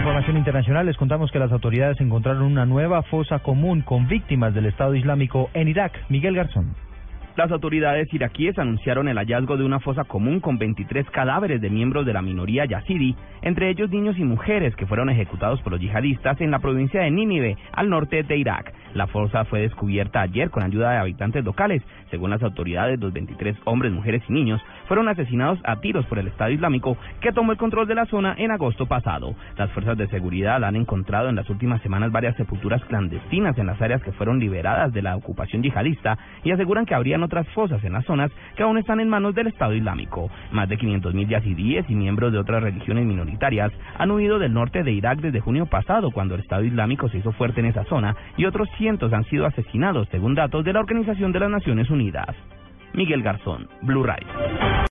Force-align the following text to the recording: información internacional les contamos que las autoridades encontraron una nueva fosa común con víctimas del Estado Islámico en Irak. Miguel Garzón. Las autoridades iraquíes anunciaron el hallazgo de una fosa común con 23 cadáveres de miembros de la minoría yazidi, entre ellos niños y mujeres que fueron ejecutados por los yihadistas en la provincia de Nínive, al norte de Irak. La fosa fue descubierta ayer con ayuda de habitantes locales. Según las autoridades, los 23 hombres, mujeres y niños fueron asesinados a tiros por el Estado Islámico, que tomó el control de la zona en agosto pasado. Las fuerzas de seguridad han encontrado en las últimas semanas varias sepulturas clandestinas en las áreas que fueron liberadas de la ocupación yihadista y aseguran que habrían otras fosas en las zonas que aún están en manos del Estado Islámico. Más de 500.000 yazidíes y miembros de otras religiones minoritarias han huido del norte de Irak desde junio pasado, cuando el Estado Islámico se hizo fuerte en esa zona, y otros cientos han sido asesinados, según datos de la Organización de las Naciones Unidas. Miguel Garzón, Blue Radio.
información 0.00 0.38
internacional 0.38 0.86
les 0.86 0.96
contamos 0.96 1.30
que 1.30 1.38
las 1.38 1.52
autoridades 1.52 2.00
encontraron 2.00 2.44
una 2.44 2.64
nueva 2.64 3.02
fosa 3.02 3.40
común 3.40 3.82
con 3.82 4.08
víctimas 4.08 4.54
del 4.54 4.64
Estado 4.64 4.94
Islámico 4.94 5.50
en 5.52 5.68
Irak. 5.68 5.92
Miguel 6.08 6.36
Garzón. 6.36 6.74
Las 7.36 7.50
autoridades 7.52 8.08
iraquíes 8.14 8.58
anunciaron 8.58 9.08
el 9.08 9.18
hallazgo 9.18 9.58
de 9.58 9.64
una 9.64 9.78
fosa 9.78 10.04
común 10.04 10.40
con 10.40 10.56
23 10.56 11.04
cadáveres 11.10 11.60
de 11.60 11.68
miembros 11.68 12.06
de 12.06 12.14
la 12.14 12.22
minoría 12.22 12.64
yazidi, 12.64 13.14
entre 13.42 13.68
ellos 13.68 13.90
niños 13.90 14.18
y 14.18 14.24
mujeres 14.24 14.74
que 14.74 14.86
fueron 14.86 15.10
ejecutados 15.10 15.60
por 15.60 15.72
los 15.72 15.80
yihadistas 15.82 16.40
en 16.40 16.50
la 16.50 16.60
provincia 16.60 17.02
de 17.02 17.10
Nínive, 17.10 17.58
al 17.72 17.90
norte 17.90 18.22
de 18.22 18.36
Irak. 18.38 18.72
La 18.94 19.06
fosa 19.06 19.44
fue 19.44 19.60
descubierta 19.60 20.20
ayer 20.20 20.50
con 20.50 20.62
ayuda 20.62 20.90
de 20.90 20.98
habitantes 20.98 21.44
locales. 21.44 21.82
Según 22.10 22.30
las 22.30 22.42
autoridades, 22.42 22.98
los 22.98 23.12
23 23.12 23.56
hombres, 23.64 23.92
mujeres 23.92 24.22
y 24.28 24.32
niños 24.32 24.60
fueron 24.88 25.08
asesinados 25.08 25.58
a 25.64 25.76
tiros 25.76 26.04
por 26.06 26.18
el 26.18 26.28
Estado 26.28 26.50
Islámico, 26.50 26.96
que 27.20 27.32
tomó 27.32 27.52
el 27.52 27.58
control 27.58 27.86
de 27.86 27.94
la 27.94 28.06
zona 28.06 28.34
en 28.36 28.50
agosto 28.50 28.86
pasado. 28.86 29.34
Las 29.56 29.70
fuerzas 29.70 29.96
de 29.96 30.08
seguridad 30.08 30.64
han 30.64 30.76
encontrado 30.76 31.28
en 31.28 31.36
las 31.36 31.48
últimas 31.50 31.80
semanas 31.82 32.10
varias 32.10 32.36
sepulturas 32.36 32.84
clandestinas 32.86 33.56
en 33.58 33.66
las 33.66 33.80
áreas 33.80 34.02
que 34.02 34.12
fueron 34.12 34.40
liberadas 34.40 34.92
de 34.92 35.02
la 35.02 35.16
ocupación 35.16 35.62
yihadista 35.62 36.18
y 36.42 36.50
aseguran 36.50 36.86
que 36.86 36.94
habrían 36.94 37.22
otras 37.22 37.46
fosas 37.48 37.82
en 37.84 37.92
las 37.92 38.04
zonas 38.04 38.32
que 38.56 38.62
aún 38.62 38.78
están 38.78 39.00
en 39.00 39.08
manos 39.08 39.34
del 39.34 39.46
Estado 39.46 39.74
Islámico. 39.74 40.30
Más 40.50 40.68
de 40.68 40.78
500.000 40.78 41.28
yazidíes 41.28 41.88
y 41.88 41.94
miembros 41.94 42.32
de 42.32 42.38
otras 42.38 42.62
religiones 42.62 43.06
minoritarias 43.06 43.72
han 43.98 44.10
huido 44.10 44.38
del 44.38 44.52
norte 44.52 44.82
de 44.82 44.92
Irak 44.92 45.20
desde 45.20 45.40
junio 45.40 45.66
pasado, 45.66 46.10
cuando 46.10 46.34
el 46.34 46.40
Estado 46.40 46.64
Islámico 46.64 47.08
se 47.08 47.18
hizo 47.18 47.32
fuerte 47.32 47.60
en 47.60 47.66
esa 47.66 47.84
zona, 47.84 48.16
y 48.36 48.44
otros 48.44 48.68
cientos 48.80 49.12
han 49.12 49.24
sido 49.24 49.44
asesinados, 49.44 50.08
según 50.10 50.34
datos 50.34 50.64
de 50.64 50.72
la 50.72 50.80
Organización 50.80 51.32
de 51.32 51.40
las 51.40 51.50
Naciones 51.50 51.90
Unidas. 51.90 52.34
Miguel 52.94 53.22
Garzón, 53.22 53.68
Blue 53.82 54.02
Radio. 54.02 54.26